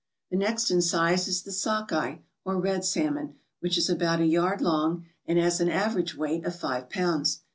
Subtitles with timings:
[0.31, 4.25] The next in size is the sock eye, or red salmon, which is about a
[4.25, 7.41] yard long and has an average weight of five pounds.